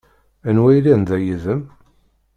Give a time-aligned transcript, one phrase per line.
[0.47, 1.61] Anwa yellan da yid-m?